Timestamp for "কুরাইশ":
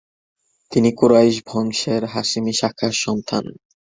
0.91-1.35